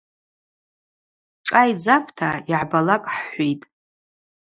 Хӏшӏа 1.43 1.59
айдзапӏта 1.63 2.29
йыгӏбалакӏ 2.49 3.09
хӏхӏвитӏ. 3.13 3.65